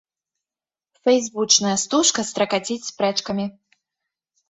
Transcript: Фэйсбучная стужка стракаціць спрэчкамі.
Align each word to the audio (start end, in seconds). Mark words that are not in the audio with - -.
Фэйсбучная 1.03 1.75
стужка 1.83 2.21
стракаціць 2.33 2.83
спрэчкамі. 2.91 3.51